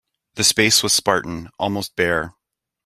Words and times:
The 0.33 0.43
space 0.43 0.81
was 0.81 0.93
spartan, 0.93 1.49
almost 1.59 1.95
bare. 1.95 2.33